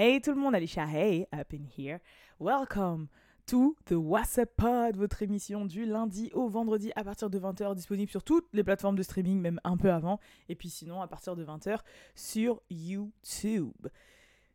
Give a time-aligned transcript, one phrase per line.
[0.00, 1.98] Hey tout le monde, Alicia Hey, up in here.
[2.38, 3.08] Welcome
[3.46, 8.08] to the WhatsApp Pod, votre émission du lundi au vendredi à partir de 20h, disponible
[8.08, 11.34] sur toutes les plateformes de streaming, même un peu avant, et puis sinon à partir
[11.34, 11.80] de 20h
[12.14, 13.88] sur YouTube.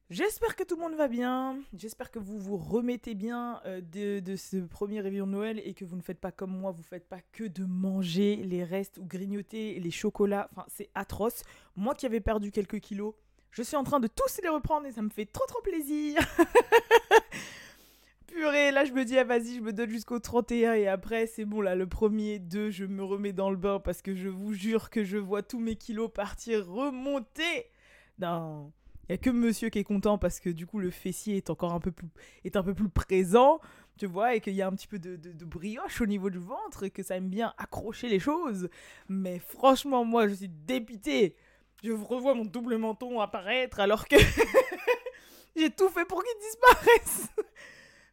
[0.09, 4.37] J'espère que tout le monde va bien, j'espère que vous vous remettez bien euh, de,
[4.37, 7.09] ce premier réveillon de Noël et que vous ne faites pas comme moi, vous faites
[7.09, 11.43] pas que de manger les restes ou grignoter les chocolats, enfin c'est atroce.
[11.75, 13.13] Moi qui avais perdu quelques kilos,
[13.53, 16.19] je suis en train de tous les reprendre et ça me fait trop trop plaisir.
[18.27, 21.45] Purée, là je me dis, ah vas-y, je me donne jusqu'au 31 et après c'est
[21.45, 24.53] bon, là le premier, deux, je me remets dans le bain parce que je vous
[24.53, 27.69] jure que je vois tous mes kilos partir remonter.
[28.17, 28.71] Non.
[29.03, 31.51] Il n'y a que monsieur qui est content parce que du coup le fessier est
[31.51, 32.07] encore un peu plus,
[32.45, 33.59] est un peu plus présent,
[33.97, 36.39] tu vois, et qu'il y a un petit peu de, de, brioche au niveau du
[36.39, 38.69] ventre et que ça aime bien accrocher les choses.
[39.09, 41.35] Mais franchement, moi je suis dépitée.
[41.83, 44.15] Je revois mon double menton apparaître alors que
[45.55, 47.29] j'ai tout fait pour qu'il disparaisse.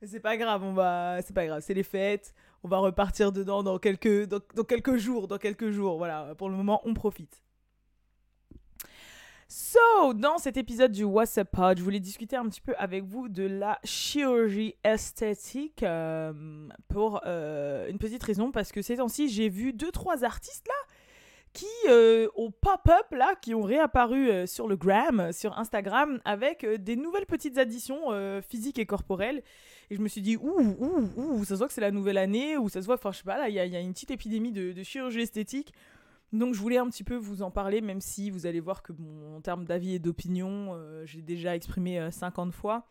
[0.06, 2.34] C'est pas grave, on va, c'est pas grave, c'est les fêtes.
[2.64, 5.98] On va repartir dedans dans quelques, dans, quelques jours, dans quelques jours.
[5.98, 7.42] Voilà, pour le moment, on profite.
[9.48, 13.28] So, dans cet épisode du WhatsApp Pod, je voulais discuter un petit peu avec vous
[13.28, 19.48] de la chirurgie esthétique euh, pour euh, une petite raison, parce que ces temps-ci, j'ai
[19.48, 20.89] vu deux, trois artistes là
[21.52, 22.28] qui euh,
[22.60, 28.12] pop-up là, qui ont réapparu sur le gram, sur Instagram, avec des nouvelles petites additions
[28.42, 29.42] physiques et corporelles.
[29.90, 32.18] Et je me suis dit, ouh, ouh, ouh, ça se voit que c'est la nouvelle
[32.18, 34.12] année, ou ça se voit, enfin, je sais pas, là, il y, a une petite
[34.12, 35.74] épidémie de, chirurgie esthétique.
[36.32, 38.92] Donc je voulais un petit peu vous en parler, même si vous allez voir que
[38.92, 42.86] bon, en termes d'avis et d'opinion, euh, j'ai déjà exprimé 50 euh, fois.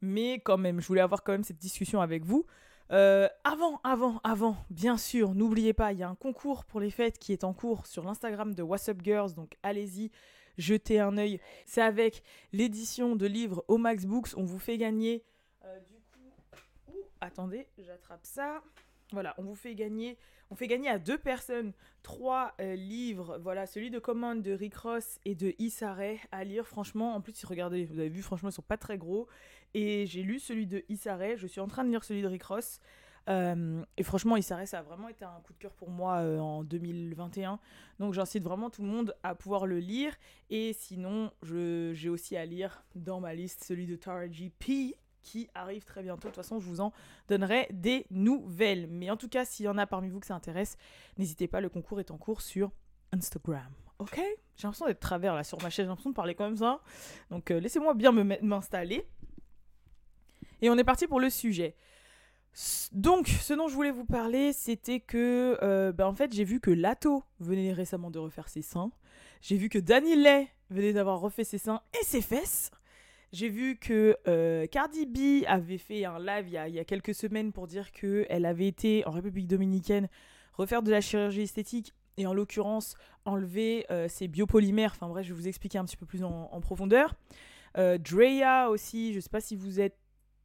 [0.00, 2.46] Mais quand même, je voulais avoir quand même cette discussion avec vous.
[2.92, 6.90] Euh, avant, avant, avant, bien sûr, n'oubliez pas, il y a un concours pour les
[6.90, 10.10] fêtes qui est en cours sur l'Instagram de What's Up Girls, donc allez-y,
[10.58, 11.40] jetez un œil.
[11.66, 15.22] C'est avec l'édition de livres au Max Books, on vous fait gagner.
[15.88, 18.60] du coup, attendez, j'attrape ça.
[19.12, 20.18] Voilà, on vous fait gagner
[20.50, 21.72] on fait gagner à deux personnes
[22.02, 23.38] trois euh, livres.
[23.40, 26.00] Voilà, celui de commande de Rick Ross et de Issare
[26.32, 26.66] à lire.
[26.66, 29.28] Franchement, en plus, regardez, vous avez vu, franchement, ils sont pas très gros.
[29.74, 31.36] Et j'ai lu celui de Issare.
[31.36, 32.80] Je suis en train de lire celui de Rick Ross.
[33.28, 36.38] Euh, et franchement, Issare, ça a vraiment été un coup de cœur pour moi euh,
[36.38, 37.58] en 2021.
[37.98, 40.14] Donc j'incite vraiment tout le monde à pouvoir le lire.
[40.48, 44.24] Et sinon, j'ai aussi à lire dans ma liste celui de Tara
[44.58, 46.28] P qui arrive très bientôt.
[46.28, 46.92] De toute façon, je vous en
[47.28, 48.86] donnerai des nouvelles.
[48.88, 50.76] Mais en tout cas, s'il y en a parmi vous que ça intéresse,
[51.18, 52.70] n'hésitez pas, le concours est en cours sur
[53.12, 53.72] Instagram.
[53.98, 54.18] Ok?
[54.56, 56.80] J'ai l'impression d'être travers là sur ma chaise, j'ai l'impression de parler comme ça.
[57.30, 59.06] Donc euh, laissez-moi bien m'installer.
[60.62, 61.76] Et on est parti pour le sujet.
[62.92, 66.60] Donc, ce dont je voulais vous parler, c'était que, euh, bah, en fait, j'ai vu
[66.60, 68.90] que Lato venait récemment de refaire ses seins.
[69.40, 72.70] J'ai vu que Danny Lay venait d'avoir refait ses seins et ses fesses.
[73.32, 77.52] J'ai vu que euh, Cardi B avait fait un live il y a, quelques semaines
[77.52, 80.08] pour dire qu'elle avait été en République dominicaine
[80.54, 84.92] refaire de la chirurgie esthétique et en l'occurrence enlever euh, ses biopolymères.
[84.96, 87.14] Enfin bref, je vais vous expliquer un petit peu plus en, profondeur.
[87.76, 89.99] Drea aussi, je ne sais pas si vous êtes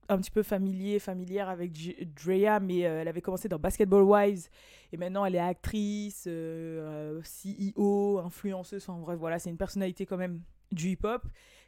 [0.10, 1.72] un petit peu familier, familière avec
[2.16, 4.50] Drea, mais elle avait commencé dans Basketball Wives
[4.92, 8.84] et maintenant elle est actrice, CEO, influenceuse.
[8.88, 11.26] Enfin bref, voilà, c'est une personnalité quand même du hip-hop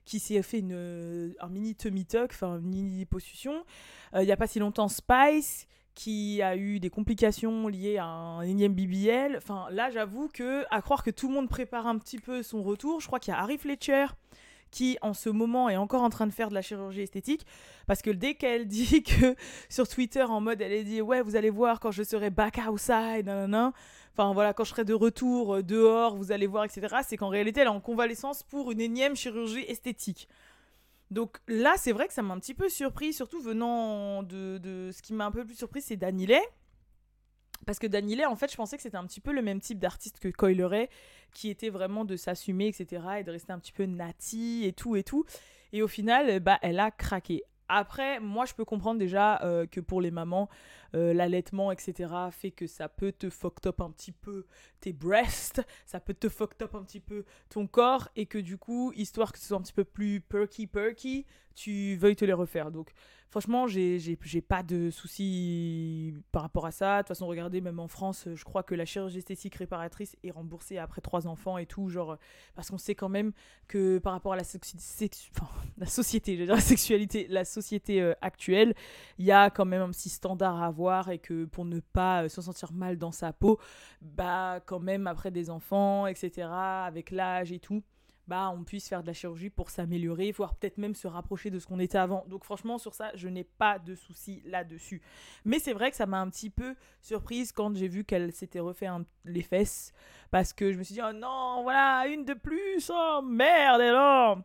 [0.08, 3.06] qui s'est fait une, euh, un mini tummy tuck, enfin une mini.
[3.14, 8.06] Euh, il n'y a pas si longtemps, Spice qui a eu des complications liées à
[8.06, 9.36] un énième BBL.
[9.36, 12.62] Enfin, là, j'avoue que, à croire que tout le monde prépare un petit peu son
[12.62, 14.06] retour, je crois qu'il y a Harry Fletcher
[14.72, 17.46] qui, en ce moment, est encore en train de faire de la chirurgie esthétique.
[17.86, 19.36] Parce que dès qu'elle dit que
[19.70, 22.60] sur Twitter, en mode, elle a dit Ouais, vous allez voir quand je serai back
[22.70, 23.74] outside, nanana,
[24.14, 26.98] enfin voilà, quand je serai de retour euh, dehors, vous allez voir, etc.
[27.06, 30.28] C'est qu'en réalité, elle est en convalescence pour une énième chirurgie esthétique.
[31.10, 34.92] Donc là, c'est vrai que ça m'a un petit peu surpris, surtout venant de, de...
[34.92, 36.40] ce qui m'a un peu plus surpris, c'est Danilé.
[37.68, 39.78] Parce que Danilé, en fait, je pensais que c'était un petit peu le même type
[39.78, 40.90] d'artiste que Coileray,
[41.34, 44.96] qui était vraiment de s'assumer, etc., et de rester un petit peu nati et tout
[44.96, 45.26] et tout.
[45.74, 47.44] Et au final, bah, elle a craqué.
[47.68, 50.48] Après, moi, je peux comprendre déjà euh, que pour les mamans,
[50.96, 54.46] euh, l'allaitement, etc., fait que ça peut te fuck up un petit peu
[54.80, 58.58] tes breasts, ça peut te fuck up un petit peu ton corps, et que du
[58.58, 61.26] coup, histoire que ce soit un petit peu plus perky perky,
[61.58, 62.72] tu veuilles te les refaire.
[62.72, 62.92] Donc,
[63.30, 64.18] franchement, j'ai
[64.48, 66.98] pas de soucis par rapport à ça.
[66.98, 70.30] De toute façon, regardez, même en France, je crois que la chirurgie esthétique réparatrice est
[70.32, 72.18] remboursée après trois enfants et tout, genre,
[72.56, 73.32] parce qu'on sait quand même
[73.68, 74.44] que par rapport à la,
[75.88, 78.76] société, je dire sexualité, la société euh, actuelle,
[79.18, 82.24] il y a quand même un petit standard à avoir et que pour ne pas
[82.24, 83.60] euh, se sentir mal dans sa peau,
[84.02, 87.84] bah, quand même, après des enfants, etc., avec l'âge et tout,
[88.28, 91.60] bah, on puisse faire de la chirurgie pour s'améliorer, voire peut-être même se rapprocher de
[91.60, 92.26] ce qu'on était avant.
[92.28, 95.02] Donc franchement, sur ça, je n'ai pas de soucis là-dessus.
[95.46, 98.60] Mais c'est vrai que ça m'a un petit peu surprise quand j'ai vu qu'elle s'était
[98.60, 98.88] refait
[99.24, 99.94] les fesses,
[100.30, 104.40] parce que je me suis dit, oh non, voilà, une de plus, oh merde alors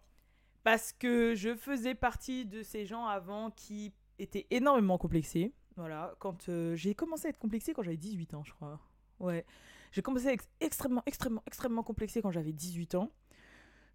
[0.63, 5.53] Parce que je faisais partie de ces gens avant qui étaient énormément complexés.
[5.77, 8.79] Voilà, quand euh, j'ai commencé à être complexée quand j'avais 18 ans, je crois.
[9.21, 9.45] Ouais.
[9.93, 13.11] J'ai commencé à être extrêmement, extrêmement, extrêmement complexée quand j'avais 18 ans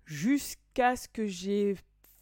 [0.05, 1.75] jusqu'à ce que j'ai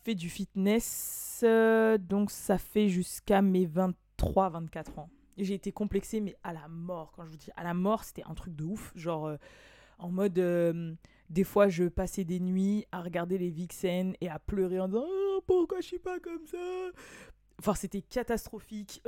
[0.04, 1.42] fait du fitness.
[1.44, 5.10] Euh, donc ça fait jusqu'à mes 23, 24 ans.
[5.38, 7.12] J'ai été complexée, mais à la mort.
[7.12, 8.92] Quand je vous dis à la mort, c'était un truc de ouf.
[8.96, 9.38] Genre, euh,
[10.00, 10.40] en mode,
[11.30, 15.06] des fois, je passais des nuits à regarder les Vixen et à pleurer en disant
[15.08, 16.58] oh, Pourquoi je suis pas comme ça?
[17.60, 19.02] Enfin, c'était catastrophique.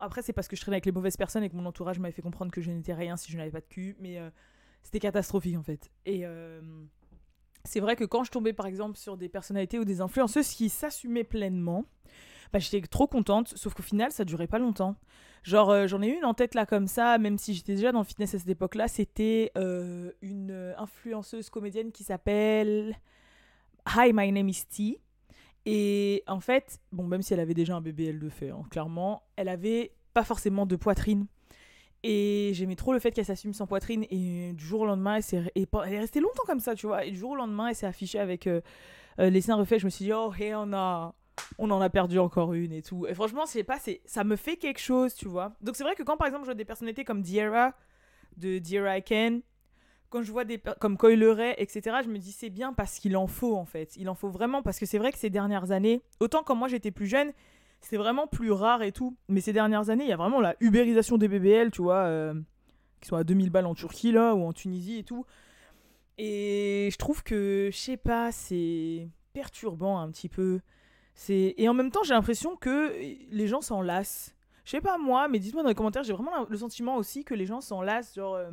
[0.00, 2.12] Après, c'est parce que je traînais avec les mauvaises personnes et que mon entourage m'avait
[2.12, 3.96] fait comprendre que je n'étais rien si je n'avais pas de cul.
[4.00, 4.18] Mais
[4.82, 5.90] c'était catastrophique, en fait.
[6.04, 6.24] Et
[7.66, 10.68] c'est vrai que quand je tombais par exemple sur des personnalités ou des influenceuses qui
[10.68, 11.84] s'assumaient pleinement,
[12.52, 14.96] bah, j'étais trop contente, sauf qu'au final, ça durait pas longtemps.
[15.42, 18.00] Genre, euh, j'en ai une en tête là comme ça, même si j'étais déjà dans
[18.00, 22.96] le fitness à cette époque-là, c'était euh, une influenceuse comédienne qui s'appelle
[23.96, 25.00] Hi, my name is T.
[25.66, 29.24] Et en fait, bon, même si elle avait déjà un BBL de fait, hein, clairement,
[29.34, 31.26] elle avait pas forcément de poitrine.
[32.04, 34.04] Et j'aimais trop le fait qu'elle s'assume sans poitrine.
[34.10, 37.04] Et du jour au lendemain, elle, est, elle est restée longtemps comme ça, tu vois.
[37.04, 38.60] Et du jour au lendemain, elle s'est affichée avec euh,
[39.18, 39.80] euh, les seins refaits.
[39.80, 41.12] Je me suis dit, oh, hey, on, a,
[41.58, 43.06] on en a perdu encore une et tout.
[43.08, 45.52] Et franchement, c'est pas, ça me fait quelque chose, tu vois.
[45.62, 47.74] Donc c'est vrai que quand par exemple je vois des personnalités comme Diera,
[48.36, 49.42] de Diera Ken,
[50.16, 53.26] quand je vois des comme Coileray, etc., je me dis c'est bien parce qu'il en
[53.26, 53.96] faut en fait.
[53.96, 56.68] Il en faut vraiment parce que c'est vrai que ces dernières années, autant quand moi
[56.68, 57.32] j'étais plus jeune,
[57.82, 59.14] c'est vraiment plus rare et tout.
[59.28, 62.32] Mais ces dernières années, il y a vraiment la ubérisation des BBL, tu vois, euh,
[63.02, 65.26] qui sont à 2000 balles en Turquie, là, ou en Tunisie et tout.
[66.16, 70.60] Et je trouve que, je sais pas, c'est perturbant un petit peu.
[71.28, 72.94] Et en même temps, j'ai l'impression que
[73.30, 74.34] les gens s'en lassent.
[74.64, 77.34] Je sais pas moi, mais dites-moi dans les commentaires, j'ai vraiment le sentiment aussi que
[77.34, 78.36] les gens s'en lassent, genre...
[78.36, 78.50] Euh,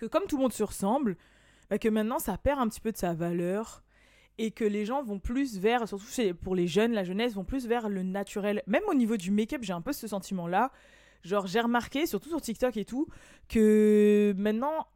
[0.00, 1.16] que comme tout le monde se ressemble,
[1.68, 3.82] bah, que maintenant ça perd un petit peu de sa valeur
[4.38, 6.06] et que les gens vont plus vers, surtout
[6.40, 8.62] pour les jeunes, la jeunesse, vont plus vers le naturel.
[8.66, 10.72] Même au niveau du make-up, j'ai un peu ce sentiment-là.
[11.22, 13.06] Genre, j'ai remarqué, surtout sur TikTok et tout,
[13.50, 14.86] que maintenant,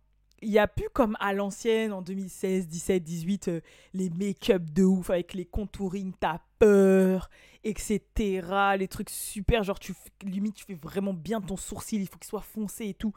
[0.41, 3.51] il n'y a plus comme à l'ancienne, en 2016, 17, 18,
[3.93, 7.29] les make-up de ouf avec les contouring, t'as peur,
[7.65, 8.01] etc.
[8.79, 9.93] Les trucs super, genre, tu,
[10.23, 13.13] limite, tu fais vraiment bien ton sourcil, il faut qu'il soit foncé et tout.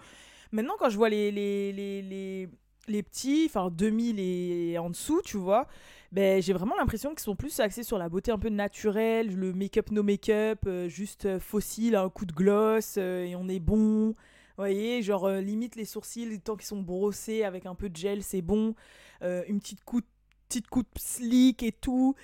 [0.52, 2.50] Maintenant, quand je vois les, les, les,
[2.88, 5.68] les, petits, enfin 2000 et en dessous, tu vois,
[6.12, 9.54] ben, j'ai vraiment l'impression qu'ils sont plus axés sur la beauté un peu naturelle, le
[9.54, 13.60] make-up, no make-up, euh, juste euh, fossile, un coup de gloss euh, et on est
[13.60, 14.10] bon.
[14.10, 18.24] Vous voyez, genre limite les sourcils, tant qu'ils sont brossés avec un peu de gel,
[18.24, 18.74] c'est bon.
[19.22, 20.08] une petite coupe,
[20.50, 22.16] petite coupe slick et tout.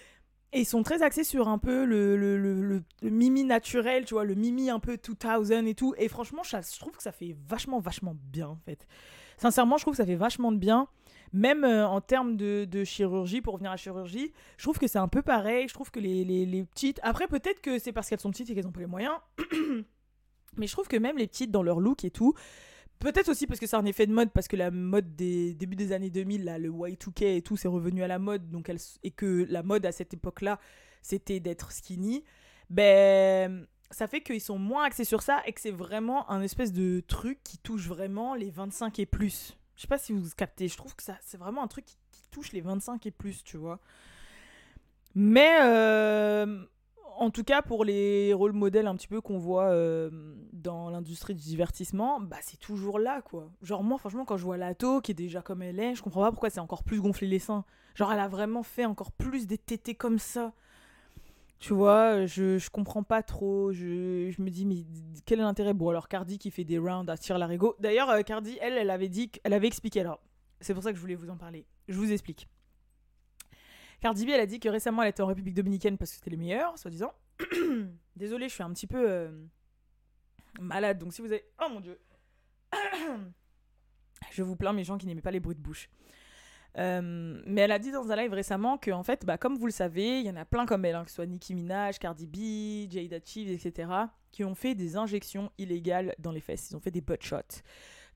[0.54, 4.24] Et ils sont très axés sur un peu le, le, le, mimi naturel, tu vois,
[4.24, 5.96] le mimi un peu 2000 et tout.
[5.98, 8.88] Et franchement, je trouve que ça fait vachement, vachement bien, en fait.
[9.38, 10.88] Sincèrement, je trouve que ça fait vachement de bien
[11.34, 14.88] même euh, en termes de, de, chirurgie, pour revenir à la chirurgie, je trouve que
[14.88, 15.68] c'est un peu pareil.
[15.68, 17.00] Je trouve que les, les, les petites.
[17.04, 19.16] Après, peut-être que c'est parce qu'elles sont petites et qu'elles n'ont pas les moyens.
[20.58, 22.36] Mais je trouve que même les petites, dans leur look et tout,
[23.04, 25.76] peut-être aussi parce que c'est un effet de mode, parce que la mode des début
[25.76, 28.50] des années 2000, là, le Y2K et tout, c'est revenu à la mode.
[28.50, 30.60] Donc elle, et que la mode à cette époque-là,
[31.02, 32.24] c'était d'être skinny.
[32.70, 36.74] Ben ça fait qu'ils sont moins axés sur ça et que c'est vraiment un espèce
[36.74, 39.56] de truc qui touche vraiment les 25 et plus.
[39.76, 41.96] Je sais pas si vous captez, je trouve que ça c'est vraiment un truc qui,
[42.32, 43.80] touche les 25 et plus, tu vois.
[45.14, 46.66] Mais euh,
[47.18, 50.10] en tout cas, pour les rôles modèles un petit peu qu'on voit euh,
[50.52, 53.50] dans l'industrie du divertissement, bah c'est toujours là, quoi.
[53.62, 56.22] Genre, moi, franchement, quand je vois Lato, qui est déjà comme elle est, je comprends
[56.22, 57.66] pas pourquoi c'est encore plus gonflé les seins.
[57.96, 60.54] Genre, elle a vraiment fait encore plus des tétés comme ça.
[61.60, 63.72] Tu vois, je, je comprends pas trop.
[63.72, 64.84] Je, je me dis, mais
[65.26, 65.74] quel est l'intérêt?
[65.74, 67.76] Bon, alors Cardi qui fait des rounds à tir l'arigot.
[67.80, 70.02] D'ailleurs, euh, Cardi, elle, elle avait dit, elle avait expliqué.
[70.02, 70.20] Alors,
[70.60, 71.66] c'est pour ça que je voulais vous en parler.
[71.88, 72.50] Je vous explique.
[74.04, 76.30] Cardi B, elle a dit que récemment, elle était en République Dominicaine parce que c'était
[76.30, 77.14] les meilleurs, soi-disant.
[78.18, 79.32] Désolée, je suis un petit peu euh,
[80.60, 81.00] malade.
[81.00, 81.46] Donc, si vous avez.
[81.64, 81.98] Oh mon dieu
[84.34, 85.90] Je vous plains, mes gens qui n'aimaient pas les bruits de bouche.
[86.78, 89.68] Euh, mais elle a dit dans un live récemment que, en fait, bah, comme vous
[89.68, 91.98] le savez, il y en a plein comme elle, hein, que ce soit Nicki Minaj,
[91.98, 93.90] Cardi B, Jada Chiefs, etc.,
[94.34, 96.72] qui ont fait des injections illégales dans les fesses.
[96.72, 97.62] Ils ont fait des butt shots,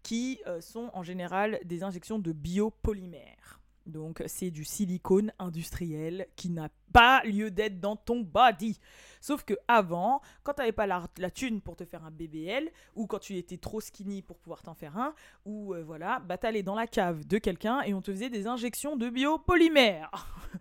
[0.04, 3.62] qui euh, sont en général des injections de biopolymères.
[3.88, 8.80] Donc c'est du silicone industriel qui n'a pas lieu d'être dans ton body.
[9.22, 12.70] Sauf que avant, quand tu n'avais pas la, la, thune pour te faire un BBL,
[12.96, 15.14] ou quand tu étais trop skinny pour pouvoir t'en faire un,
[15.46, 18.48] ou euh, voilà, bah t'allais dans la cave de quelqu'un et on te faisait des
[18.48, 20.12] injections de biopolymère.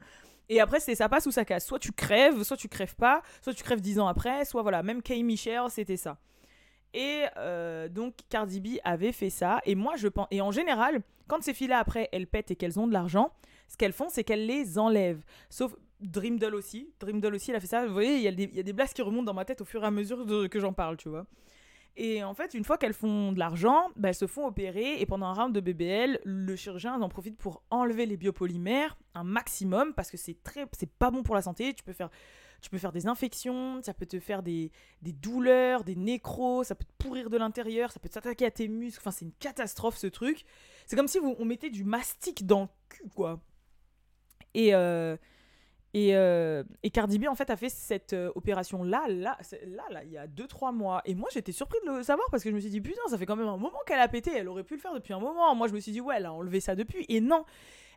[0.48, 1.66] Et après, c'est ça passe ou ça casse.
[1.66, 4.82] Soit tu crèves, soit tu crèves pas, soit tu crèves dix ans après, soit voilà.
[4.82, 6.18] Même Kay Michel, c'était ça.
[6.94, 9.60] Et euh, donc Cardi B avait fait ça.
[9.64, 10.28] Et moi, je pense.
[10.30, 13.32] Et en général, quand ces filles-là, après, elles pètent et qu'elles ont de l'argent,
[13.68, 15.24] ce qu'elles font, c'est qu'elles les enlèvent.
[15.50, 16.92] Sauf Dream Doll aussi.
[17.00, 17.86] Dream Doll aussi, elle a fait ça.
[17.86, 19.82] Vous voyez, il y, a des, des blagues qui remontent dans ma tête au fur
[19.82, 21.26] et à mesure que j'en parle, tu vois.
[21.96, 25.06] Et en fait, une fois qu'elles font de l'argent, bah, elles se font opérer et
[25.06, 29.94] pendant un round de BBL, le chirurgien en profite pour enlever les biopolymères un maximum
[29.94, 31.72] parce que c'est très, c'est pas bon pour la santé.
[31.72, 32.10] Tu peux faire,
[32.60, 36.74] tu peux faire des infections, ça peut te faire des, des douleurs, des nécros, ça
[36.74, 39.00] peut te pourrir de l'intérieur, ça peut t'attaquer à tes muscles.
[39.00, 40.44] Enfin, c'est une catastrophe ce truc.
[40.86, 43.40] C'est comme si vous, on mettait du mastic dans le cul, quoi.
[44.54, 45.16] Et euh,
[45.94, 50.04] et, euh, et, Cardi B, en fait, a fait cette euh, opération-là, là, là, là,
[50.04, 51.00] il y a 2-3 mois.
[51.06, 53.16] Et moi, j'étais surpris de le savoir parce que je me suis dit, putain, ça
[53.16, 54.32] fait quand même un moment qu'elle a pété.
[54.36, 55.54] Elle aurait pu le faire depuis un moment.
[55.54, 57.06] Moi, je me suis dit, ouais, elle a enlevé ça depuis.
[57.08, 57.46] Et non,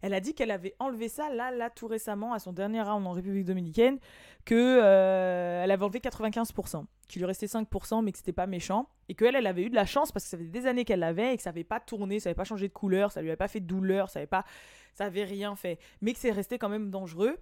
[0.02, 3.06] elle a dit qu'elle avait enlevé ça, là, là, tout récemment, à son dernier round
[3.06, 4.00] en République Dominicaine,
[4.46, 8.90] que euh, avait enlevé 95%, qu'il lui restait 5%, mais que c'était pas méchant.
[9.10, 11.00] Et qu'elle, elle avait eu de la chance parce que ça faisait des années qu'elle
[11.00, 13.30] l'avait et que ça n'avait pas tourné, ça n'avait pas changé de couleur, ça lui
[13.30, 14.46] avait pas fait de douleur, ça n'avait pas.
[14.94, 15.80] Ça avait rien fait.
[16.02, 17.38] Mais que c'est resté quand même dangereux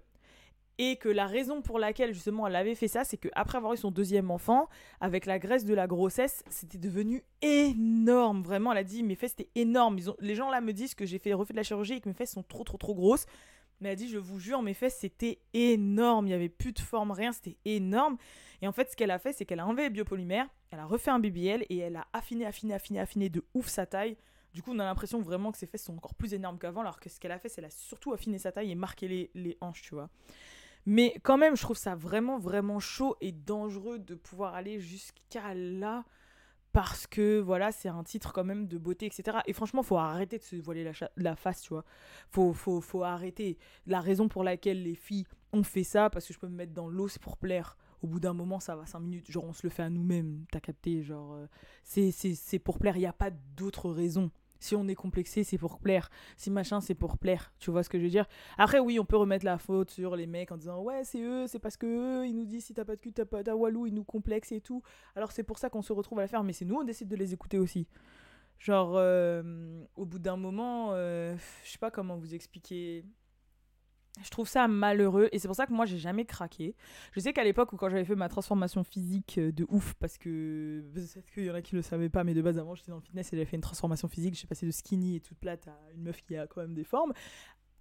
[0.78, 3.76] et que la raison pour laquelle justement elle avait fait ça, c'est qu'après avoir eu
[3.76, 4.68] son deuxième enfant,
[5.00, 8.42] avec la graisse de la grossesse, c'était devenu énorme.
[8.42, 9.98] Vraiment, elle a dit mes fesses c'était énorme.
[9.98, 10.16] Ils ont...
[10.20, 12.14] Les gens là me disent que j'ai fait refait de la chirurgie et que mes
[12.14, 13.26] fesses sont trop trop trop grosses.
[13.80, 16.26] Mais elle a dit je vous jure mes fesses c'était énorme.
[16.28, 18.16] Il y avait plus de forme rien, c'était énorme.
[18.62, 20.86] Et en fait ce qu'elle a fait c'est qu'elle a enlevé les biopolymères, elle a
[20.86, 24.16] refait un BBL et elle a affiné affiné affiné affiné de ouf sa taille.
[24.54, 26.98] Du coup, on a l'impression vraiment que ses fesses sont encore plus énormes qu'avant, alors
[26.98, 29.30] que ce qu'elle a fait, c'est qu'elle a surtout affiné sa taille et marqué les,
[29.34, 30.08] les hanches, tu vois.
[30.90, 35.52] Mais quand même, je trouve ça vraiment, vraiment chaud et dangereux de pouvoir aller jusqu'à
[35.52, 36.06] là.
[36.72, 39.36] Parce que voilà, c'est un titre quand même de beauté, etc.
[39.46, 41.84] Et franchement, faut arrêter de se voiler la, face, tu vois.
[42.30, 43.58] Faut, faut, faut arrêter.
[43.86, 46.72] La raison pour laquelle les filles ont fait ça, parce que je peux me mettre
[46.72, 49.30] dans l'eau, c'est pour plaire au bout d'un moment, ça va 5 minutes.
[49.30, 51.46] Genre, on se le fait à nous-mêmes, t'as capté Genre, euh,
[51.84, 54.30] c'est pour plaire, il n'y a pas d'autre raison.
[54.58, 56.10] Si on est complexé, c'est pour plaire.
[56.36, 57.52] Si machin, c'est pour plaire.
[57.58, 58.26] Tu vois ce que je veux dire?
[58.56, 61.46] Après, oui, on peut remettre la faute sur les mecs en disant Ouais, c'est eux,
[61.46, 63.86] c'est parce que eux, ils nous disent si t'as pas de cul, t'as pas walou,
[63.86, 64.82] ils nous complexent et tout.
[65.14, 66.42] Alors c'est pour ça qu'on se retrouve à la faire.
[66.42, 67.86] Mais c'est nous, on décide de les écouter aussi.
[68.58, 73.04] Genre, euh, au bout d'un moment, euh, je sais pas comment vous expliquer.
[74.22, 76.74] Je trouve ça malheureux et c'est pour ça que moi j'ai jamais craqué.
[77.12, 80.18] Je sais qu'à l'époque où quand j'avais fait ma transformation physique euh, de ouf parce
[80.18, 82.90] que peut-être qu'il y en a qui le savaient pas mais de base avant j'étais
[82.90, 85.38] dans le fitness et j'avais fait une transformation physique, j'ai passé de skinny et toute
[85.38, 87.12] plate à une meuf qui a quand même des formes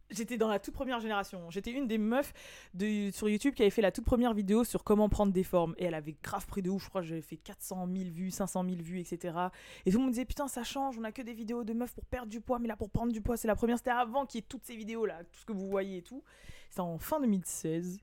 [0.10, 1.50] j'étais dans la toute première génération.
[1.50, 2.34] J'étais une des meufs
[2.74, 5.76] de, sur YouTube qui avait fait la toute première vidéo sur comment prendre des formes.
[5.78, 6.84] Et elle avait grave pris de ouf.
[6.84, 9.38] Je crois que j'avais fait 400 000 vues, 500 000 vues, etc.
[9.86, 10.98] Et tout le monde disait Putain, ça change.
[10.98, 12.60] On a que des vidéos de meufs pour perdre du poids.
[12.60, 13.78] Mais là, pour prendre du poids, c'est la première.
[13.78, 15.24] C'était avant qu'il y ait toutes ces vidéos-là.
[15.32, 16.24] Tout ce que vous voyez et tout.
[16.70, 18.00] C'était en fin 2016,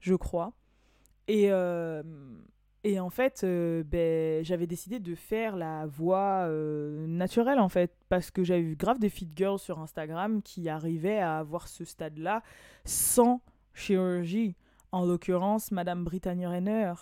[0.00, 0.52] je crois.
[1.28, 1.50] Et.
[1.50, 2.02] Euh,
[2.84, 7.92] et en fait, euh, ben, j'avais décidé de faire la voix euh, naturelle, en fait,
[8.08, 11.84] parce que j'avais vu grave des fit girls sur Instagram qui arrivaient à avoir ce
[11.84, 12.42] stade-là
[12.84, 13.40] sans
[13.72, 14.56] chirurgie.
[14.90, 16.94] En l'occurrence, Madame Brittany Renner.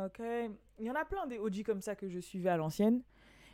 [0.00, 0.20] Ok?
[0.80, 3.02] Il y en a plein des OG comme ça que je suivais à l'ancienne.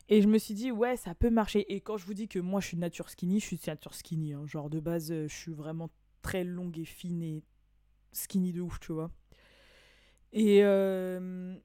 [0.08, 1.72] Et je me suis dit, ouais, ça peut marcher.
[1.72, 4.32] Et quand je vous dis que moi, je suis nature skinny, je suis nature skinny.
[4.32, 4.46] Hein.
[4.46, 5.90] Genre, de base, je suis vraiment
[6.22, 7.44] très longue et fine et
[8.12, 9.10] skinny de ouf, tu vois.
[10.32, 11.56] Et, euh,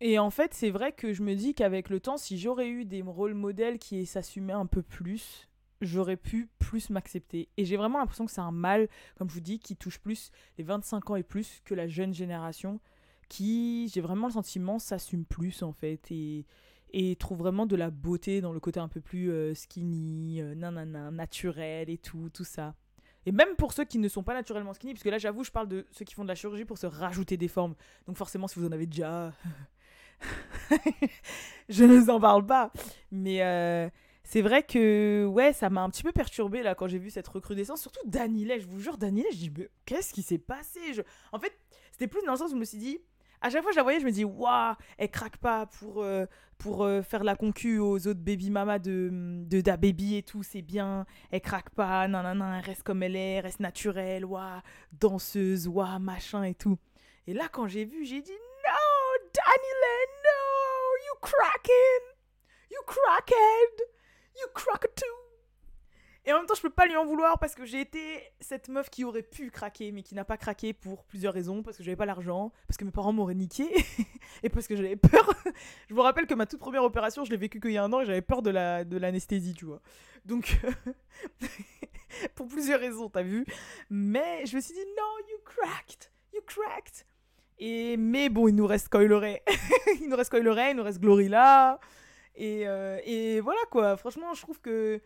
[0.00, 2.84] et en fait, c'est vrai que je me dis qu'avec le temps, si j'aurais eu
[2.84, 5.48] des rôles modèles qui s'assumaient un peu plus,
[5.80, 7.48] j'aurais pu plus m'accepter.
[7.56, 10.30] Et j'ai vraiment l'impression que c'est un mal, comme je vous dis, qui touche plus
[10.56, 12.80] les 25 ans et plus que la jeune génération,
[13.28, 16.10] qui, j'ai vraiment le sentiment, s'assume plus en fait.
[16.10, 16.46] Et,
[16.92, 20.54] et trouve vraiment de la beauté dans le côté un peu plus euh, skinny, euh,
[20.54, 22.74] nanana, naturel et tout, tout ça.
[23.26, 25.50] Et même pour ceux qui ne sont pas naturellement skinny, parce que là j'avoue, je
[25.50, 27.74] parle de ceux qui font de la chirurgie pour se rajouter des formes.
[28.06, 29.32] Donc forcément, si vous en avez déjà,
[31.68, 32.72] je ne vous en parle pas.
[33.10, 33.88] Mais euh,
[34.24, 37.28] c'est vrai que ouais, ça m'a un petit peu perturbé là quand j'ai vu cette
[37.28, 37.80] recrudescence.
[37.80, 40.80] Surtout Danillet, je vous jure, Danillet, je dis, mais qu'est-ce qui s'est passé?
[41.32, 41.52] En fait,
[41.92, 42.98] c'était plus dans le sens où je me suis dit,
[43.40, 46.02] à chaque fois que je la voyais, je me dis, waouh, elle craque pas pour,
[46.02, 46.26] euh,
[46.58, 50.42] pour euh, faire la concu aux autres baby mama de, de Da Baby et tout,
[50.42, 51.06] c'est bien.
[51.30, 54.60] Elle craque pas, non, non, non, elle reste comme elle est, reste naturelle, waouh,
[54.92, 56.78] danseuse, waouh, machin et tout.
[57.26, 59.72] Et là, quand j'ai vu, j'ai dit, non, Danny
[60.24, 62.14] no, you cracking,
[62.70, 63.86] you crackhead,
[64.34, 64.48] you
[64.96, 65.27] too.
[66.28, 68.68] Et en même temps, je peux pas lui en vouloir parce que j'ai été cette
[68.68, 71.62] meuf qui aurait pu craquer, mais qui n'a pas craqué pour plusieurs raisons.
[71.62, 73.66] Parce que j'avais pas l'argent, parce que mes parents m'auraient niqué,
[74.42, 75.32] et parce que j'avais peur.
[75.88, 77.90] je me rappelle que ma toute première opération, je l'ai vécue qu'il y a un
[77.94, 79.80] an et j'avais peur de la de l'anesthésie, tu vois.
[80.26, 80.60] Donc,
[82.34, 83.46] pour plusieurs raisons, t'as vu.
[83.88, 87.06] Mais je me suis dit, non, you cracked, you cracked.
[87.58, 89.40] Et, mais bon, il nous reste Coil
[89.98, 91.80] il nous reste Coil il nous reste Glorilla.
[92.34, 95.00] Et, euh, et voilà quoi, franchement, je trouve que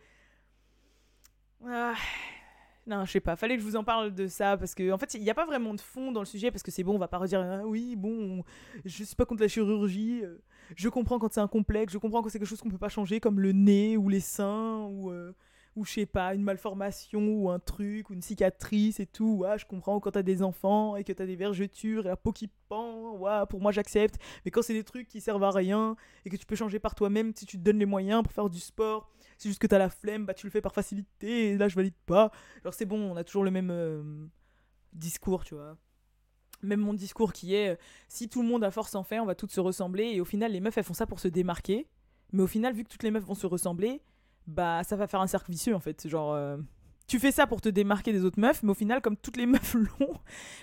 [1.67, 1.95] ah,
[2.85, 4.97] non, je sais pas, fallait que je vous en parle de ça parce que en
[4.97, 6.95] fait, il n'y a pas vraiment de fond dans le sujet parce que c'est bon,
[6.95, 8.43] on va pas redire ah, oui, bon,
[8.83, 10.41] je suis pas contre la chirurgie, euh,
[10.75, 12.89] je comprends quand c'est un complexe, je comprends quand c'est quelque chose qu'on peut pas
[12.89, 15.33] changer comme le nez ou les seins ou euh,
[15.75, 19.37] ou je sais pas, une malformation ou un truc ou une cicatrice et tout.
[19.39, 22.31] Ouais, je comprends quand t'as des enfants et que t'as des vergetures et la peau
[22.31, 23.17] qui pend.
[23.49, 24.19] Pour moi j'accepte.
[24.45, 26.93] Mais quand c'est des trucs qui servent à rien et que tu peux changer par
[26.93, 29.09] toi-même si tu te donnes les moyens pour faire du sport,
[29.43, 31.75] c'est juste que t'as la flemme, bah tu le fais par facilité et là je
[31.75, 32.31] valide pas.
[32.61, 34.01] Alors c'est bon, on a toujours le même euh,
[34.93, 35.77] discours, tu vois
[36.61, 37.75] même mon discours qui est euh,
[38.07, 40.25] si tout le monde a force en fait, on va toutes se ressembler et au
[40.25, 41.87] final les meufs elles font ça pour se démarquer.
[42.31, 44.01] Mais au final, vu que toutes les meufs vont se ressembler,
[44.47, 46.07] bah ça va faire un cercle vicieux en fait.
[46.07, 46.55] Genre, euh,
[47.05, 49.45] tu fais ça pour te démarquer des autres meufs, mais au final, comme toutes les
[49.47, 50.13] meufs l'ont,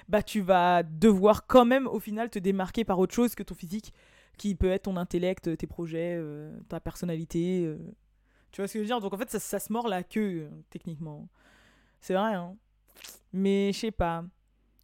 [0.09, 3.55] bah tu vas devoir quand même au final te démarquer par autre chose que ton
[3.55, 3.93] physique,
[4.39, 6.19] qui peut être ton intellect, tes projets,
[6.69, 7.77] ta personnalité.
[8.53, 9.01] Tu vois ce que je veux dire?
[9.01, 11.29] Donc en fait, ça, ça se mord la queue, techniquement.
[12.01, 12.57] C'est vrai, hein.
[13.33, 14.25] Mais je sais pas.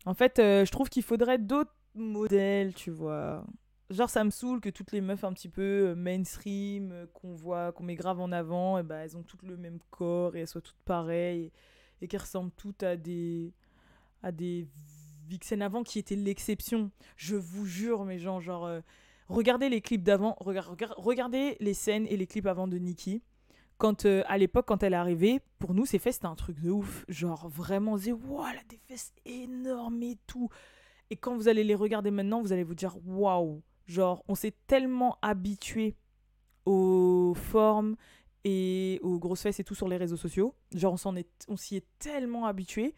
[0.05, 3.45] En fait, je trouve qu'il faudrait d'autres modèles, tu vois.
[3.89, 7.35] Genre, ça me saoule que toutes les meufs un petit peu euh, mainstream, euh, qu'on
[7.35, 10.41] voit, qu'on met grave en avant, et bah, elles ont toutes le même corps et
[10.41, 11.53] elles soient toutes pareilles
[12.01, 13.53] et, qu'elles ressemblent toutes à des,
[14.25, 14.67] à des
[15.29, 16.91] vixen avant qui étaient l'exception.
[17.17, 18.81] Je vous jure, mes gens, genre, euh,
[19.29, 23.23] regardez les clips d'avant, regardez les scènes et les clips avant de Nikki.
[23.79, 26.71] Quand, à l'époque, quand elle est arrivée, pour nous, ses fesses, c'était un truc de
[26.71, 27.05] ouf.
[27.09, 30.49] Genre, vraiment, elle a des fesses énormes et tout.
[31.11, 34.55] Et quand vous allez les regarder maintenant, vous allez vous dire, waouh Genre, on s'est
[34.67, 35.95] tellement habitué
[36.65, 37.97] aux formes
[38.45, 40.55] et aux grosses fesses et tout sur les réseaux sociaux.
[40.75, 42.95] Genre, on s'en est, on s'y est tellement habitué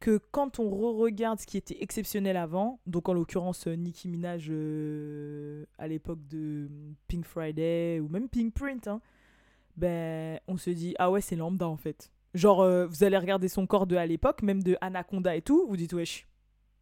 [0.00, 4.48] que quand on re-regarde ce qui était exceptionnel avant, donc en l'occurrence euh, Nicki Minaj
[4.50, 6.68] euh, à l'époque de
[7.06, 9.00] Pink Friday ou même Pink Print, hein,
[9.76, 12.12] ben on se dit ah ouais c'est lambda en fait.
[12.34, 15.66] Genre euh, vous allez regarder son corps de à l'époque, même de Anaconda et tout,
[15.68, 16.26] vous dites wesh,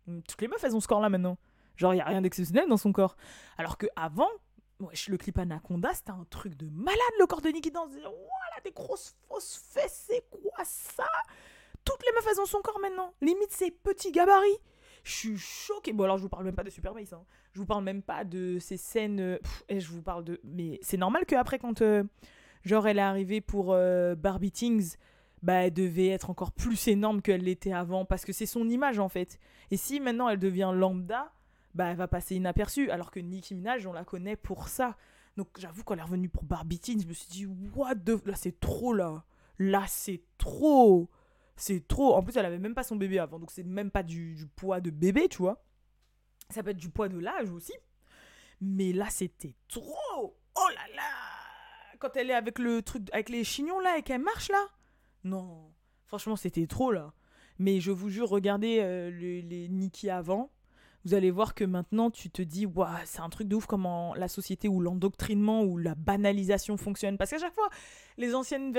[0.07, 1.39] toutes les meufs elles ont ce corps là maintenant.
[1.81, 3.17] Genre, il n'y a rien d'exceptionnel dans son corps.
[3.57, 4.29] Alors que avant,
[4.81, 8.73] le clip Anaconda, c'était un truc de malade, le corps de Nicki dans Voilà, des
[8.73, 11.07] grosses fausses fesses, c'est quoi ça?
[11.83, 13.15] Toutes les meufs, elles ont son corps maintenant.
[13.23, 14.59] Limite, ses petits gabarits.
[15.05, 15.95] Je suis choquée.
[15.95, 17.15] Bon, alors, je vous parle même pas de Super Bass.
[17.15, 17.25] Hein.
[17.55, 19.21] Je vous parle même pas de ces scènes.
[19.21, 19.39] Euh,
[19.71, 20.39] et je vous parle de.
[20.45, 21.81] Mais c'est normal qu'après, quand.
[21.81, 22.05] Euh,
[22.65, 24.97] genre, elle est arrivée pour euh, Barbie Things
[25.43, 28.99] bah, elle devait être encore plus énorme qu'elle l'était avant parce que c'est son image
[28.99, 29.39] en fait.
[29.71, 31.33] Et si maintenant elle devient lambda,
[31.75, 32.91] bah, elle va passer inaperçue.
[32.91, 34.97] Alors que Nicki Minaj, on la connaît pour ça.
[35.37, 38.25] Donc j'avoue, quand elle est revenue pour Barbie je me suis dit, what the...
[38.27, 39.25] Là, c'est trop, là.
[39.59, 41.11] Là, c'est trop.
[41.57, 42.15] C'est trop.
[42.15, 43.39] En plus, elle avait même pas son bébé avant.
[43.39, 45.65] Donc c'est même pas du, poids de bébé, tu vois.
[46.51, 47.75] Ça peut être du poids de l'âge aussi.
[48.61, 50.37] Mais là, c'était trop.
[50.57, 51.20] Oh là là
[52.01, 54.67] Quand elle est avec le truc, avec les chignons là et qu'elle marche là.
[55.23, 55.71] Non.
[56.07, 57.13] Franchement, c'était trop là.
[57.59, 60.51] Mais je vous jure, regardez euh, les, les avant
[61.05, 62.67] vous allez voir que maintenant tu te dis
[63.05, 67.17] c'est un truc de ouf comment la société ou l'endoctrinement ou la banalisation fonctionne.
[67.17, 67.69] Parce qu'à chaque fois
[68.19, 68.75] les anciennes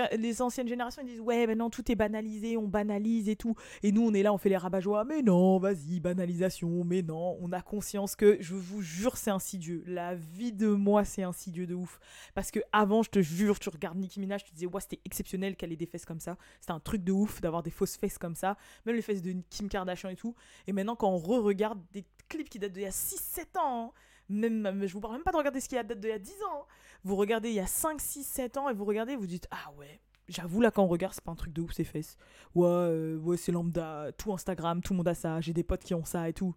[0.67, 3.55] générations disent ouais maintenant tout est banalisé on banalise et tout.
[3.81, 6.83] Et nous on est là on fait les rabat mais non vas-y banalisation.
[6.83, 9.83] Mais non on a conscience que je vous jure c'est insidieux.
[9.87, 11.99] La vie de moi c'est insidieux de ouf.
[12.35, 15.55] Parce que avant je te jure tu regardes Nicki Minaj tu disais ouais c'était exceptionnel
[15.55, 16.37] qu'elle ait des fesses comme ça.
[16.59, 18.57] C'était un truc de ouf d'avoir des fausses fesses comme ça.
[18.85, 20.35] Même les fesses de Kim Kardashian et tout.
[20.67, 23.87] Et maintenant quand on re-regarde des clip qui date d'il y a 6-7 ans.
[23.87, 23.91] Hein.
[24.29, 26.31] Même, je vous parle même pas de regarder ce qui date d'il y a 10
[26.43, 26.61] ans.
[26.61, 26.65] Hein.
[27.03, 29.71] Vous regardez il y a 5, 6, 7 ans et vous regardez vous dites Ah
[29.77, 32.17] ouais, j'avoue là quand on regarde c'est pas un truc de ouf ces fesses.
[32.55, 35.83] Ouais, euh, ouais c'est lambda, tout Instagram, tout le monde a ça, j'ai des potes
[35.83, 36.55] qui ont ça et tout.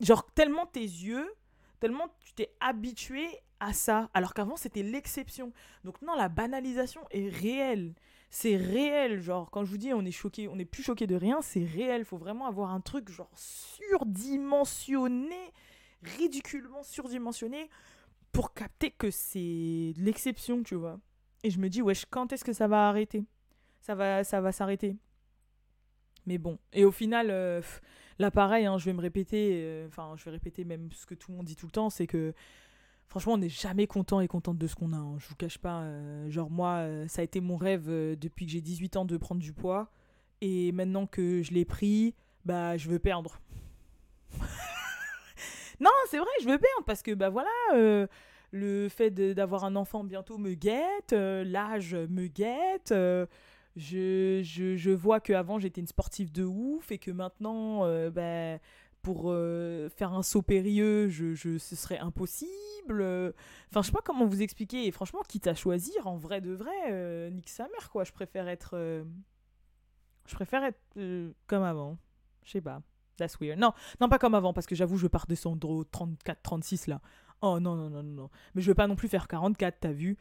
[0.00, 1.30] Genre tellement tes yeux,
[1.80, 3.28] tellement tu t'es habitué
[3.60, 5.52] à ça, alors qu'avant c'était l'exception.
[5.84, 7.94] Donc non, la banalisation est réelle
[8.34, 9.20] c'est réel.
[9.20, 11.64] Genre, quand je vous dis on est choqué, on n'est plus choqué de rien, c'est
[11.64, 12.04] réel.
[12.04, 15.52] Faut vraiment avoir un truc genre surdimensionné,
[16.02, 17.70] ridiculement surdimensionné,
[18.32, 20.98] pour capter que c'est l'exception, tu vois.
[21.44, 23.24] Et je me dis, wesh, quand est-ce que ça va arrêter?
[23.80, 24.96] Ça va, ça va s'arrêter.
[26.26, 26.58] Mais bon.
[26.72, 27.62] Et au final, euh,
[28.18, 31.14] là pareil, hein, je vais me répéter, euh, enfin, je vais répéter même ce que
[31.14, 32.34] tout le monde dit tout le temps, c'est que
[33.08, 34.96] Franchement, on n'est jamais content et contente de ce qu'on a.
[34.96, 35.16] Hein.
[35.18, 35.82] Je vous cache pas.
[35.82, 39.04] Euh, genre, moi, euh, ça a été mon rêve euh, depuis que j'ai 18 ans
[39.04, 39.88] de prendre du poids.
[40.40, 42.14] Et maintenant que je l'ai pris,
[42.44, 43.40] bah, je veux perdre.
[45.80, 48.08] non, c'est vrai, je veux perdre parce que, bah voilà,
[48.50, 52.92] le fait d'avoir un enfant bientôt me guette, l'âge me guette.
[53.76, 58.58] Je, je, je, vois qu'avant j'étais une sportive de ouf et que maintenant, bah,
[59.04, 63.02] pour euh, faire un saut périlleux, je, je, ce serait impossible.
[63.70, 64.86] Enfin, je sais pas comment vous expliquer.
[64.86, 68.02] Et franchement, quitte à choisir, en vrai de vrai, euh, nique sa mère, quoi.
[68.02, 68.70] Je préfère être.
[68.72, 69.04] Euh,
[70.26, 71.98] je préfère être euh, comme avant.
[72.42, 72.82] Je sais pas.
[73.18, 73.58] That's weird.
[73.58, 77.00] Non, non, pas comme avant, parce que j'avoue, je redescendre au 34, 36 là.
[77.42, 78.30] Oh non, non, non, non.
[78.54, 80.16] Mais je vais pas non plus faire 44, t'as vu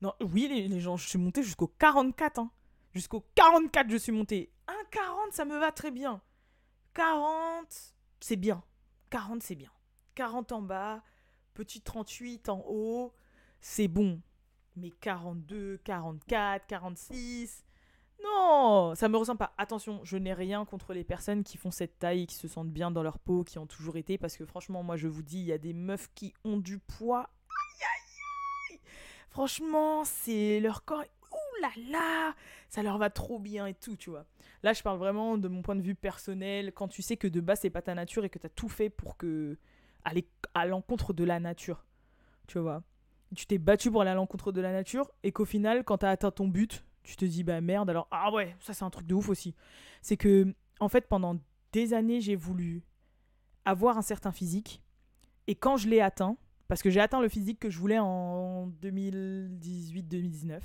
[0.00, 2.38] Non, oui, les, les, gens, je suis montée jusqu'au 44.
[2.38, 2.50] Hein.
[2.94, 4.52] Jusqu'au 44, je suis montée.
[4.68, 6.22] Un 40, ça me va très bien.
[6.94, 8.62] 40 c'est bien.
[9.10, 9.70] 40, c'est bien.
[10.14, 11.02] 40 en bas,
[11.54, 13.14] petit 38 en haut,
[13.60, 14.20] c'est bon.
[14.76, 17.64] Mais 42, 44, 46,
[18.22, 19.52] non, ça me ressemble pas.
[19.56, 22.90] Attention, je n'ai rien contre les personnes qui font cette taille, qui se sentent bien
[22.90, 25.46] dans leur peau, qui ont toujours été, parce que franchement, moi je vous dis, il
[25.46, 27.30] y a des meufs qui ont du poids.
[27.48, 28.80] Aïe, aïe, aïe.
[29.30, 31.04] Franchement, c'est leur corps.
[31.60, 32.34] Là là,
[32.68, 34.24] ça leur va trop bien et tout, tu vois.
[34.62, 37.40] Là, je parle vraiment de mon point de vue personnel, quand tu sais que de
[37.40, 39.58] base, c'est pas ta nature et que tu as tout fait pour que
[40.04, 41.84] aller à l'encontre de la nature.
[42.46, 42.82] Tu vois.
[43.34, 46.06] Tu t'es battu pour aller à l'encontre de la nature et qu'au final, quand tu
[46.06, 48.90] as atteint ton but, tu te dis bah merde, alors ah ouais, ça c'est un
[48.90, 49.54] truc de ouf aussi.
[50.02, 51.38] C'est que en fait, pendant
[51.72, 52.82] des années, j'ai voulu
[53.64, 54.82] avoir un certain physique
[55.46, 56.36] et quand je l'ai atteint,
[56.68, 60.60] parce que j'ai atteint le physique que je voulais en 2018-2019.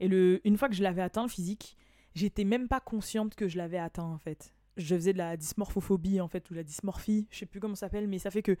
[0.00, 1.76] Et le, une fois que je l'avais atteint, le physique,
[2.14, 4.54] j'étais même pas consciente que je l'avais atteint en fait.
[4.76, 7.86] Je faisais de la dysmorphophobie en fait, ou la dysmorphie, je sais plus comment ça
[7.86, 8.56] s'appelle, mais ça fait que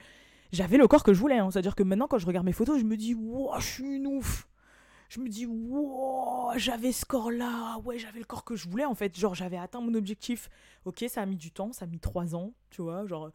[0.52, 1.38] j'avais le corps que je voulais.
[1.38, 1.50] Hein.
[1.50, 4.06] C'est-à-dire que maintenant, quand je regarde mes photos, je me dis, wow, je suis une
[4.06, 4.48] ouf.
[5.08, 7.78] Je me dis, wow, j'avais ce corps-là.
[7.84, 9.16] Ouais, j'avais le corps que je voulais en fait.
[9.16, 10.48] Genre, j'avais atteint mon objectif.
[10.84, 13.06] Ok, ça a mis du temps, ça a mis trois ans, tu vois.
[13.06, 13.30] Genre,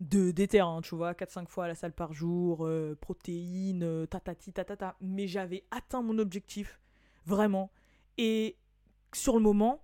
[0.00, 4.06] de d'éther, hein, tu vois, 4-5 fois à la salle par jour, euh, protéines, euh,
[4.06, 4.96] tatati, tatata.
[5.02, 6.79] Mais j'avais atteint mon objectif,
[7.26, 7.70] vraiment.
[8.18, 8.56] Et
[9.12, 9.82] sur le moment,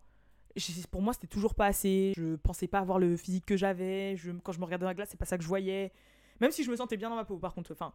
[0.91, 2.13] pour moi, c'était toujours pas assez.
[2.17, 4.17] Je pensais pas avoir le physique que j'avais.
[4.17, 5.93] Je, quand je me regardais dans la glace, c'est pas ça que je voyais.
[6.41, 7.73] Même si je me sentais bien dans ma peau, par contre.
[7.73, 7.93] Enfin,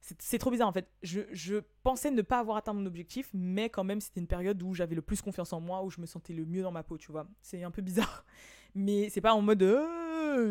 [0.00, 0.88] c'est trop bizarre en fait.
[1.02, 4.62] Je, je, pensais ne pas avoir atteint mon objectif, mais quand même, c'était une période
[4.62, 6.82] où j'avais le plus confiance en moi, où je me sentais le mieux dans ma
[6.82, 7.26] peau, tu vois.
[7.40, 8.24] C'est un peu bizarre.
[8.74, 9.86] Mais c'est pas en mode euh,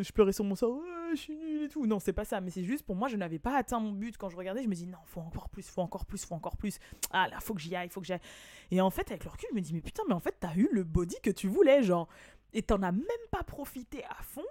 [0.01, 1.85] je pleurais sur mon sort, je suis nul et tout.
[1.85, 2.41] Non, c'est pas ça.
[2.41, 4.17] Mais c'est juste pour moi, je n'avais pas atteint mon but.
[4.17, 6.57] Quand je regardais, je me dis non, faut encore plus, faut encore plus, faut encore
[6.57, 6.79] plus.
[7.11, 8.21] Ah là, faut que j'y aille, faut que j'y aille.
[8.71, 10.55] Et en fait, avec le recul, je me dis mais putain, mais en fait, t'as
[10.55, 12.07] eu le body que tu voulais, genre.
[12.53, 14.45] Et t'en as même pas profité à fond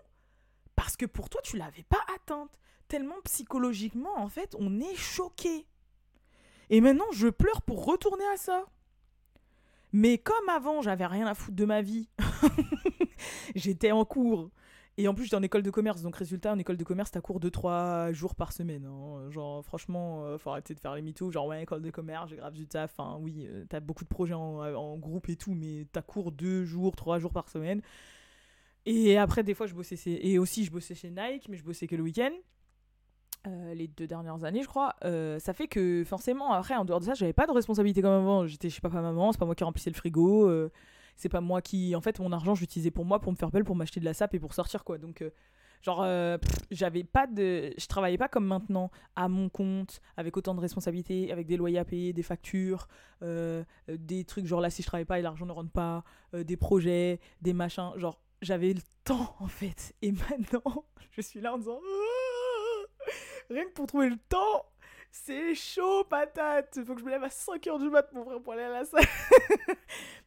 [0.75, 2.59] parce que pour toi, tu l'avais pas atteinte.
[2.89, 5.67] Tellement psychologiquement, en fait, on est choqué.
[6.71, 8.65] Et maintenant, je pleure pour retourner à ça.
[9.93, 12.09] Mais comme avant, j'avais rien à foutre de ma vie.
[13.55, 14.51] j'étais en cours.
[14.99, 16.03] Et en plus, j'étais en école de commerce.
[16.03, 18.85] Donc, résultat, en école de commerce, t'as cours 2-3 jours par semaine.
[18.85, 19.31] Hein.
[19.31, 21.31] Genre, franchement, euh, faut arrêter de faire les mythos.
[21.31, 22.93] Genre, ouais, école de commerce, j'ai grave du taf.
[22.99, 26.33] Enfin, oui, euh, t'as beaucoup de projets en, en, groupe et tout, mais t'as cours
[26.33, 27.81] 2 jours, 3 jours par semaine.
[28.87, 29.97] Et après, des fois, je bossais.
[30.07, 32.33] Et aussi, je bossais chez Nike, mais je bossais que le week-end.
[33.47, 37.01] Euh, les deux dernières années, je crois, euh, ça fait que forcément, après, en dehors
[37.01, 38.47] de ça, j'avais pas de responsabilité comme avant.
[38.47, 40.71] J'étais chez papa, maman, c'est pas moi qui remplissais le frigo, euh,
[41.21, 41.95] c'est pas moi qui.
[41.95, 44.15] En fait, mon argent, j'utilisais pour moi, pour me faire belle, pour m'acheter de la
[44.15, 44.99] sape et pour sortir, quoi.
[44.99, 45.25] Donc,
[45.83, 46.07] genre,
[46.71, 47.73] j'avais pas de.
[47.77, 51.79] Je travaillais pas comme maintenant, à mon compte, avec autant de responsabilités, avec des loyers
[51.79, 52.89] à payer, des factures,
[53.23, 57.21] des trucs, genre là, si je travaille pas et l'argent ne rentre pas, des projets,
[57.41, 57.93] des machins.
[57.97, 59.95] Genre, j'avais le temps, en fait.
[60.03, 61.81] Et maintenant, je suis là en disant.
[63.51, 64.65] Rien que pour trouver le temps,
[65.11, 66.79] c'est chaud, patate.
[66.87, 68.85] Faut que je me lève à 5h du mat, mon frère, pour aller à la
[68.85, 69.05] salle.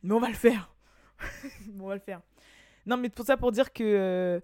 [0.04, 0.73] mais on va le faire.
[1.80, 2.22] on va le faire.
[2.86, 3.84] Non, mais pour ça, pour dire que.
[3.84, 4.40] Euh,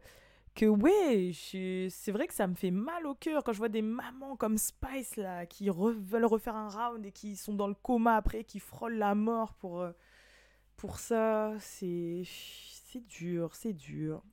[0.55, 3.81] que ouais, c'est vrai que ça me fait mal au cœur quand je vois des
[3.81, 8.15] mamans comme Spice là qui veulent refaire un round et qui sont dans le coma
[8.15, 9.91] après, qui frôlent la mort pour, euh,
[10.75, 11.53] pour ça.
[11.59, 12.23] C'est
[13.07, 14.23] dur, c'est dur.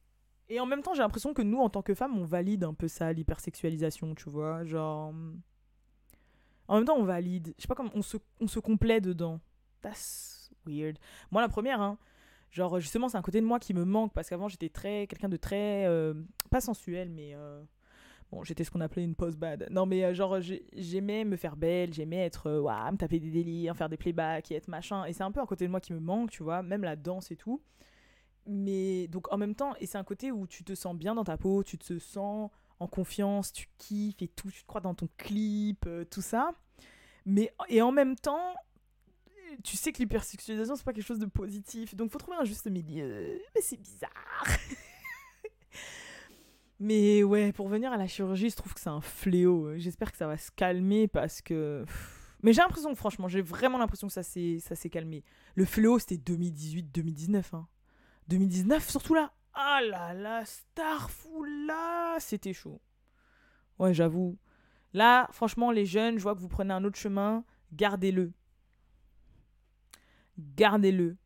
[0.48, 2.74] Et en même temps, j'ai l'impression que nous, en tant que femmes, on valide un
[2.74, 4.64] peu ça, l'hypersexualisation, tu vois.
[4.64, 5.12] Genre.
[6.68, 7.54] En même temps, on valide.
[7.56, 7.90] Je sais pas comment.
[7.94, 9.40] On se, on se complaît dedans.
[9.82, 10.98] That's weird.
[11.30, 11.98] Moi, la première, hein.
[12.56, 15.06] Genre, justement, c'est un côté de moi qui me manque parce qu'avant, j'étais très.
[15.06, 15.84] Quelqu'un de très.
[15.86, 16.14] Euh,
[16.50, 17.34] pas sensuel, mais.
[17.34, 17.62] Euh,
[18.32, 19.66] bon, j'étais ce qu'on appelait une post-bad.
[19.70, 20.38] Non, mais euh, genre,
[20.72, 22.50] j'aimais me faire belle, j'aimais être.
[22.50, 25.04] Waouh, me taper des délires, faire des playbacks et être machin.
[25.04, 26.62] Et c'est un peu un côté de moi qui me manque, tu vois.
[26.62, 27.60] Même la danse et tout
[28.48, 31.24] mais donc en même temps, et c'est un côté où tu te sens bien dans
[31.24, 34.94] ta peau, tu te sens en confiance, tu kiffes et tout, tu te crois dans
[34.94, 36.52] ton clip, euh, tout ça.
[37.24, 38.54] Mais, et en même temps,
[39.62, 41.94] tu sais que l'hypersexualisation, c'est pas quelque chose de positif.
[41.94, 43.40] Donc, faut trouver un juste milieu.
[43.54, 44.46] Mais c'est bizarre.
[46.78, 49.76] Mais ouais, pour venir à la chirurgie, je trouve que c'est un fléau.
[49.76, 51.84] J'espère que ça va se calmer parce que.
[52.42, 55.24] Mais j'ai l'impression, franchement, j'ai vraiment l'impression que ça s'est, ça s'est calmé.
[55.54, 57.54] Le fléau, c'était 2018-2019.
[57.54, 57.66] Hein.
[58.28, 59.32] 2019, surtout là.
[59.54, 60.44] Ah là là,
[60.76, 62.80] là, c'était chaud.
[63.78, 64.36] Ouais, j'avoue.
[64.92, 68.32] Là, franchement, les jeunes, je vois que vous prenez un autre chemin, gardez-le.
[70.38, 71.16] Gardez-le.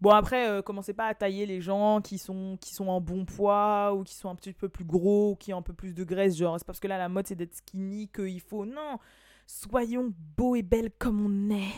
[0.00, 3.24] Bon, après, euh, commencez pas à tailler les gens qui sont, qui sont en bon
[3.24, 5.92] poids ou qui sont un petit peu plus gros, ou qui ont un peu plus
[5.92, 6.36] de graisse.
[6.36, 8.64] Genre, c'est parce que là, la mode, c'est d'être skinny qu'il faut.
[8.64, 8.98] Non,
[9.46, 11.74] soyons beaux et belles comme on est.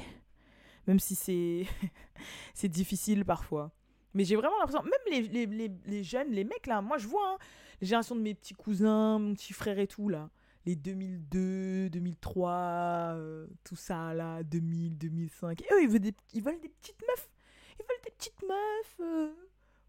[0.87, 1.66] Même si c'est,
[2.55, 3.73] c'est difficile parfois.
[4.12, 7.35] Mais j'ai vraiment l'impression, même les, les, les, jeunes, les mecs là, moi je vois,
[7.35, 7.38] hein,
[7.81, 10.31] les générations de mes petits cousins, mon petit frère et tout là,
[10.70, 15.62] les 2002, 2003, euh, tout ça là, 2000, 2005.
[15.62, 17.28] Et eux, ils veulent des, ils veulent des petites meufs.
[17.78, 19.33] Ils veulent des petites meufs euh,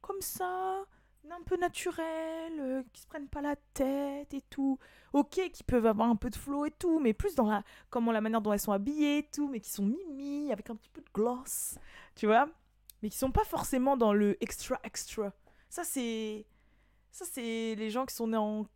[0.01, 0.83] comme ça,
[1.29, 4.79] un peu naturelles, euh, qui se prennent pas la tête et tout.
[5.13, 8.11] Ok, qui peuvent avoir un peu de flow et tout, mais plus dans la, comment
[8.11, 10.89] la manière dont elles sont habillées et tout, mais qui sont mimi, avec un petit
[10.89, 11.77] peu de gloss,
[12.15, 12.49] tu vois
[13.01, 15.33] mais qui sont pas forcément dans le extra extra.
[15.69, 16.45] Ça c'est
[17.09, 18.67] ça c'est les gens qui sont nés en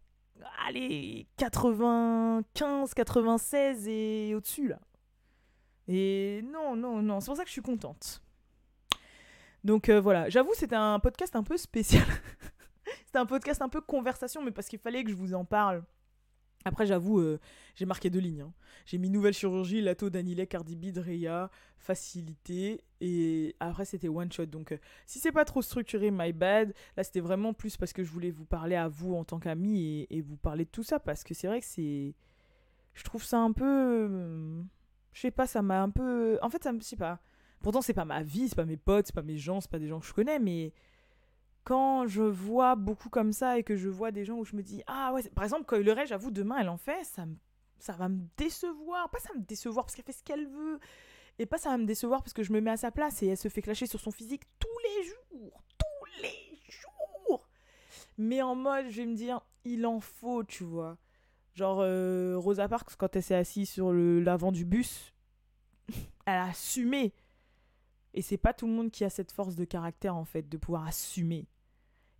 [0.67, 4.79] allez 95, 96 et au-dessus là.
[5.87, 8.21] Et non non non, c'est pour ça que je suis contente.
[9.63, 12.05] Donc euh, voilà, j'avoue c'était un podcast un peu spécial.
[13.05, 15.83] c'était un podcast un peu conversation mais parce qu'il fallait que je vous en parle.
[16.65, 17.39] Après, j'avoue, euh,
[17.75, 18.41] j'ai marqué deux lignes.
[18.41, 18.53] Hein.
[18.87, 20.87] J'ai mis nouvelle chirurgie, Lato, Danilek, Cardi B,
[21.77, 22.83] facilité.
[23.01, 24.47] Et après, c'était one shot.
[24.47, 26.73] Donc, euh, si c'est pas trop structuré, my bad.
[26.97, 30.07] Là, c'était vraiment plus parce que je voulais vous parler à vous en tant qu'ami
[30.09, 30.99] et, vous parler de tout ça.
[30.99, 32.15] Parce que c'est vrai que c'est.
[32.93, 34.09] Je trouve ça un peu.
[35.13, 36.39] Je sais pas, ça m'a un peu.
[36.41, 36.79] En fait, ça me.
[36.79, 37.19] Je sais pas.
[37.59, 39.79] Pourtant, c'est pas ma vie, c'est pas mes potes, c'est pas mes gens, c'est pas
[39.79, 40.73] des gens que je connais, mais
[41.65, 44.63] quand je vois beaucoup comme ça et que je vois des gens où je me
[44.63, 47.25] dis ah ouais par exemple quand il le j'avoue demain elle en fait ça
[47.79, 49.09] ça va me décevoir.
[49.09, 50.79] Pas ça me décevoir parce qu'elle fait ce qu'elle veut
[51.37, 53.27] et pas ça va me décevoir parce que je me mets à sa place et
[53.27, 57.47] elle se fait clasher sur son physique tous les jours tous les jours.
[58.17, 60.97] Mais en mode je vais me dire il en faut tu vois.
[61.55, 65.13] Genre euh, Rosa Parks quand elle s'est assise sur l'avant du bus
[66.25, 67.13] elle a assumé.
[68.13, 70.57] Et c'est pas tout le monde qui a cette force de caractère en fait de
[70.57, 71.47] pouvoir assumer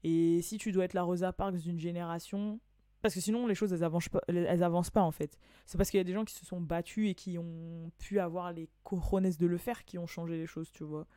[0.07, 2.59] et si tu dois être la Rosa Parks d'une génération,
[3.01, 5.39] parce que sinon les choses elles avancent pas, elles avancent pas en fait.
[5.65, 8.19] C'est parce qu'il y a des gens qui se sont battus et qui ont pu
[8.19, 11.07] avoir les cojones de le faire qui ont changé les choses, tu vois.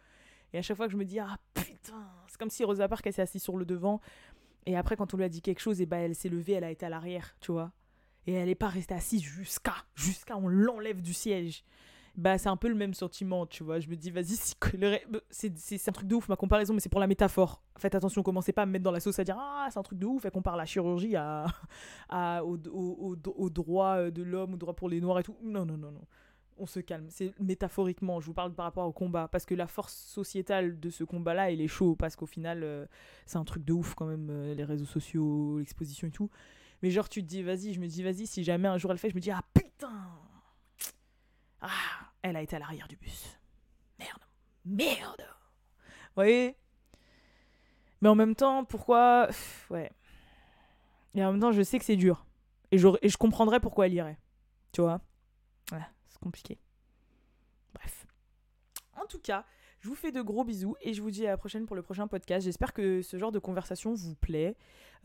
[0.55, 3.07] Et à chaque fois que je me dis ah putain, c'est comme si Rosa Parks
[3.07, 4.01] elle s'est assise sur le devant
[4.64, 6.64] et après quand on lui a dit quelque chose et bah elle s'est levée, elle
[6.64, 7.72] a été à l'arrière, tu vois.
[8.27, 11.62] Et elle n'est pas restée assise jusqu'à jusqu'à on l'enlève du siège
[12.18, 13.78] bah c'est un peu le même sentiment, tu vois.
[13.78, 14.37] Je me dis, vas-y,
[15.31, 17.62] c'est un truc de ouf, ma comparaison, mais c'est pour la métaphore.
[17.78, 19.85] Faites attention, commencez pas à me mettre dans la sauce à dire, ah, c'est un
[19.85, 21.46] truc de ouf, elle compare la chirurgie à,
[22.09, 25.37] à, au, au, au, droit euh, de l'homme, au droit pour les noirs et tout.
[25.44, 26.04] Non, non, non, non.
[26.57, 27.07] On se calme.
[27.09, 29.28] C'est métaphoriquement, je vous parle par rapport au combat.
[29.28, 31.94] Parce que la force sociétale de ce combat-là, il est chaud.
[31.94, 32.85] Parce qu'au final, euh,
[33.26, 36.31] c'est un truc de ouf quand même, euh, les réseaux sociaux, l'exposition et tout.
[36.83, 38.98] Mais genre, tu te dis, vas-y, je me dis, vas-y, si jamais un jour elle
[38.98, 39.92] fait, je me dis, ah putain
[41.61, 41.97] ah,
[42.28, 43.38] elle a été à l'arrière du bus.
[43.98, 44.22] Merde.
[44.64, 45.26] Merde.
[45.28, 46.56] Vous voyez?
[48.00, 49.28] Mais en même temps, pourquoi?
[49.70, 49.90] Ouais.
[51.14, 52.26] Et en même temps, je sais que c'est dur.
[52.70, 54.18] Et je, et je comprendrais pourquoi elle irait.
[54.72, 55.00] Tu vois?
[55.70, 56.58] Voilà, c'est compliqué.
[57.74, 58.06] Bref.
[58.94, 59.44] En tout cas,
[59.88, 61.81] je vous fais de gros bisous et je vous dis à la prochaine pour le
[61.81, 62.44] prochain podcast.
[62.44, 64.55] J'espère que ce genre de conversation vous plaît.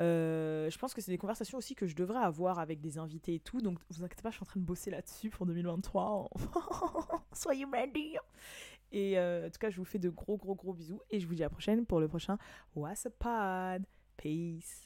[0.01, 3.35] Euh, je pense que c'est des conversations aussi que je devrais avoir avec des invités
[3.35, 3.61] et tout.
[3.61, 6.29] Donc vous inquiétez pas, je suis en train de bosser là-dessus pour 2023.
[7.33, 8.17] Soyez ready.
[8.91, 11.27] Et euh, en tout cas, je vous fais de gros gros gros bisous et je
[11.27, 12.37] vous dis à la prochaine pour le prochain
[12.75, 13.85] What's Pod.
[14.17, 14.81] Peace.